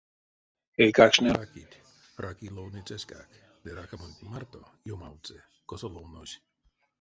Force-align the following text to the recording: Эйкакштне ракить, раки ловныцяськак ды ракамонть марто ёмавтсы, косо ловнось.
Эйкакштне 0.85 1.31
ракить, 1.39 1.75
раки 2.23 2.47
ловныцяськак 2.55 3.29
ды 3.63 3.69
ракамонть 3.77 4.23
марто 4.29 4.61
ёмавтсы, 4.93 5.37
косо 5.69 5.87
ловнось. 5.95 6.35